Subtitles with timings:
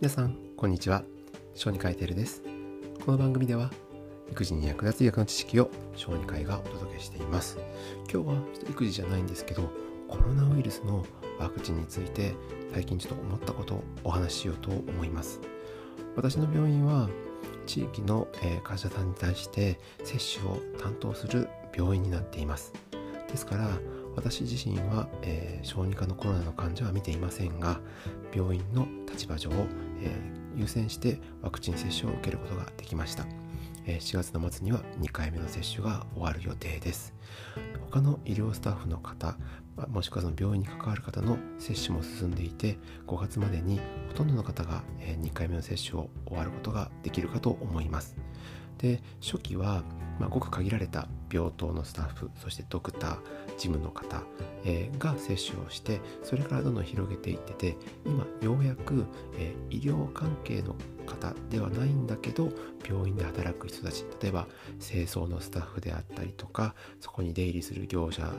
[0.00, 1.04] 皆さんこんにちは。
[1.54, 2.42] 小児科医テルです。
[3.04, 3.70] この番組では
[4.30, 7.58] 育児に役立つ医学の知識を小児科医がお届けしています。
[8.10, 9.70] 今日はちょっと育児じゃないんですけど
[10.08, 11.04] コロナウイルスの
[11.38, 12.34] ワクチンについて
[12.72, 15.38] 最近ちょっと思ったことをお話ししようと思います。
[16.16, 17.10] 私の病院は
[17.66, 18.26] 地域の
[18.64, 22.72] 患者さんに対して接種を担当する病院になっています。
[23.28, 23.68] ですから
[24.16, 27.80] 私自身は、えー、小児科のコロナの患者は見ていませんが
[28.34, 29.50] 病院の立場上、
[30.02, 33.26] えー、優先してワクチン接種を受けることができました、
[33.86, 37.14] えー、4月の末には2回目の接種が終わる予定です。
[37.90, 39.36] 他の医療スタッフの方
[39.88, 48.16] もしくはその病院に関わる方の接種も進んでいて5月までにほとんどの方が2回目の接種を終わることができるかと思います。
[48.80, 49.82] で初期は、
[50.18, 53.18] まあ、ごく限られた病棟のスタッフそしてドクター
[53.58, 54.22] 事務の方、
[54.64, 57.76] えー、が接種をしてそれからどんどん広げていってて
[58.06, 59.04] 今ようやく、
[59.36, 60.74] えー、医療関係の
[61.06, 62.50] 方ではないんだけど
[62.88, 64.48] 病院で働く人たち例えば
[64.80, 68.32] 清掃のスタッフであったりとかそこに出入りする業者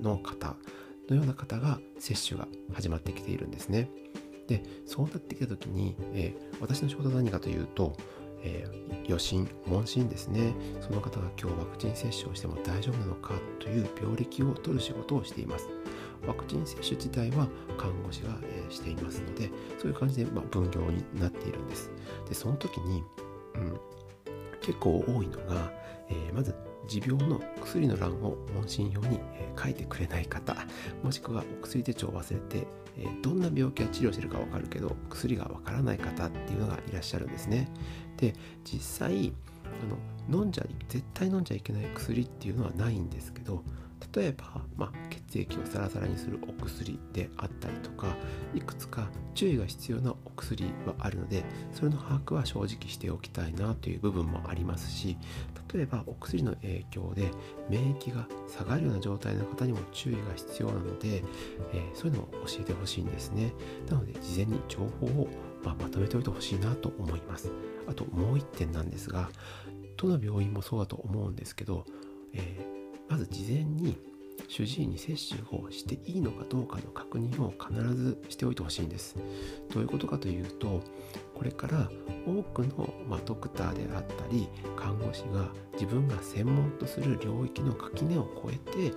[0.00, 0.54] の方
[1.08, 3.90] のような方が接種が始まってきているんですね。
[4.46, 7.96] でそうなってきた時に、えー、私の仕事は何かというと
[8.42, 10.54] えー、余震問診ですね。
[10.80, 15.68] その方が今日ワクチン接種をしても大丈夫なのかという病歴を取る仕事をしています。
[16.26, 21.90] ワクチン接種自体は看護師が、えー、していますのでそういう感じで、まあ、分業になっているんです。
[22.28, 23.02] でその時に、
[23.54, 23.80] うん、
[24.60, 25.72] 結構多いのが、
[26.08, 26.54] えー、まず
[26.88, 29.20] 持病の薬の欄を問診用に、
[29.60, 30.56] 書いてくれない方
[31.02, 32.66] もしくはお薬手帳を忘れて、
[33.22, 37.68] どんな病気は治療してるか分かるけど薬が分からない方っていうのがいらっしゃるんですね。
[38.16, 39.32] で実際
[39.64, 43.62] あの飲んじゃ絶対飲んじゃいけない薬っていうのはないんですけど
[44.14, 48.16] 例えば、まあ、血液をサラサラにするお薬であったりとか
[48.54, 55.16] いくつか注意が必要なお薬はあるのでそれの把握は正直しておきたいなという部分もありますし
[55.72, 57.30] 例えばお薬の影響で
[57.68, 61.22] 免疫が下がるような状態の方にも注意が必要なので、
[61.72, 63.52] えー、そういうのを教えてほしいんですね。
[63.88, 65.28] なので事前に情報を、
[65.62, 67.52] ま、まとめておいてほしいなと思います。
[67.86, 69.30] あともう一点なんですが
[69.96, 71.84] どの病院もそうだと思うんですけど、
[72.32, 73.96] えー、まず事前に
[74.48, 79.16] 主治医に接種をしていいのかどうかの確認を必ずしておいてほしいんです。
[79.72, 80.82] どういうことかというと
[81.34, 81.88] これから
[82.26, 88.96] 多くの、まあ、ドクターであったり看護師が自分が専門とする領域の垣根を越えて、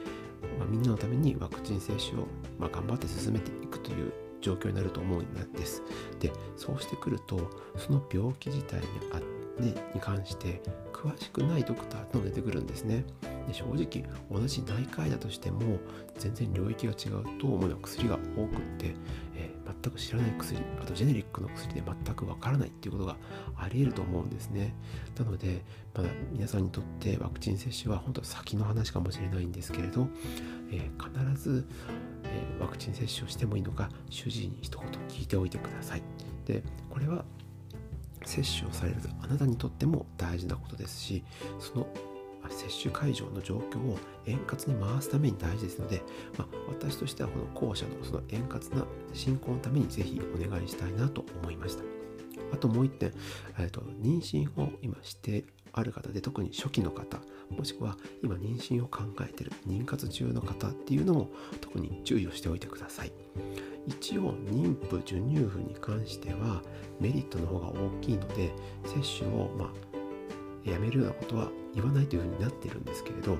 [0.59, 2.27] まあ、みんなのためにワクチン接種を、
[2.59, 4.11] まあ、頑張って進めていくという
[4.41, 5.81] 状況になると思うんです。
[6.19, 8.83] でそうしてくるとその病気自体に
[9.13, 9.19] あ
[9.59, 13.05] に関して詳しくないドクターと出てくるんですね。
[13.47, 15.77] で正直同じ内科医だとしても
[16.17, 18.95] 全然領域が違うと思う薬が多くって、
[19.35, 23.17] えー、全く知らない薬あとジェネリックの薬で全くわからないっていうことが
[23.57, 24.73] ありえると思うんですね
[25.17, 25.61] なので、
[25.93, 30.07] まだ皆さんにとってワクチン接種は本当先の話かもしれないんですけれど、
[30.71, 31.67] えー、必ず、
[32.23, 36.03] えー、ワクチン接種をしてもいいのか主治医に一言聞いておいてください
[36.45, 37.25] でこれは
[38.25, 41.23] 接種をされるあなたにとっても大事なことですし
[41.59, 41.87] その
[42.49, 46.01] 接種会場の状況を円滑に回すために大事ですので、
[46.37, 51.83] まあ、私としてはこの後者のその円滑な進行のためにぜひお願いしたいなと思いました。
[52.51, 53.11] あともう一点、
[53.57, 57.19] えーと、妊娠を今してある方で特に初期の方
[57.49, 61.29] もしくは今妊娠を考えている妊活中の方っていうのも
[61.61, 63.22] 特に注意をしておいてください。
[63.87, 66.61] 一応妊婦授乳婦に関しては
[66.99, 68.51] メリットの方が大きいので
[68.85, 73.37] 接種をまあやめるようなことは言わないというふうになっているんですけれど、ま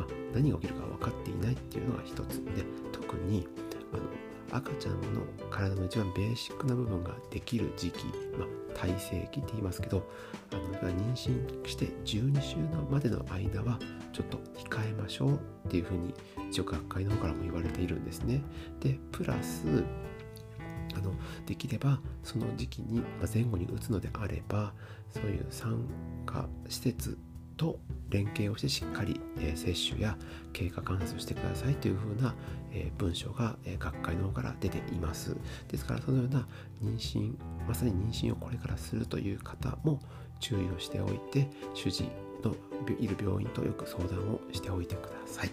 [0.00, 3.46] あ、何が起きるか分かっていないっていうのが一つで特に
[3.92, 4.02] あの
[4.50, 8.06] 赤ちゃんの体の一番ベーシックな部分ができる時期、
[8.38, 10.08] まあ、体制期って言いますけど
[10.52, 12.56] あの妊娠して12週
[12.90, 13.78] までの間は
[14.12, 16.14] ちょっと控えましょうっていうふうに
[16.50, 18.42] 一応学会の方からも言われているんですね。
[18.80, 19.84] でプラス
[20.94, 21.12] あの
[21.46, 24.72] できればその時期に、ま前後に打つのであれば
[25.10, 25.84] そういう産
[26.26, 27.18] 科施設
[27.58, 27.78] と
[28.08, 30.16] 連携をしてしっかり、えー、接種や
[30.54, 32.34] 経過観察をしてくださいというふうな、
[32.72, 35.36] えー、文章が、えー、学会の方から出ています。
[35.68, 36.46] ですからそのような
[36.82, 37.34] 妊娠
[37.66, 40.00] まさに妊娠をこれからするという方も
[40.40, 42.04] 注意をしておいて主治
[42.42, 42.54] の
[42.98, 45.50] いる病院とよく相談をしておいてください。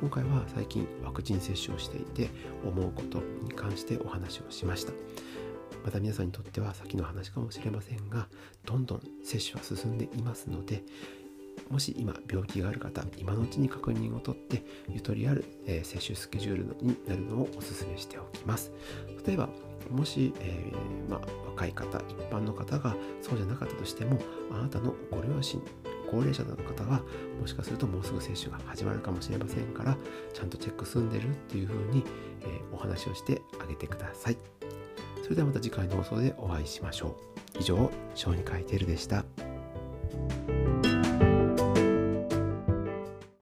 [0.00, 2.28] 今回は最近ワクチン接種をしていて
[2.64, 4.92] 思うことに関してお話をしました。
[5.84, 8.26] また皆さんにとっては先の話かもしれませんが
[8.64, 10.82] どんどん接種は進んでいますので
[11.70, 18.72] もし今病気がある方今のうちに確認を取ってゆとりある、えー、接種スケジュールになるのをお勧めしておきます。
[19.26, 19.48] 例えば
[19.90, 21.20] もし、えー、まあ、
[21.50, 24.18] 若い方一般の方がそうじゃなかったとしても
[24.50, 25.60] あなたのご両親
[26.10, 27.02] 高齢者の方は
[27.40, 29.96] もしかするともうすぐ接種が始まるかもしれませんから
[30.32, 32.04] ちゃんとチェック済んでるっていうふうに、
[32.42, 34.38] えー、お話をしてあげてください。
[35.22, 37.16] それではまた次回の放送でお会いしましょ
[37.56, 37.58] う。
[37.58, 39.23] 以上小児科医テルでした。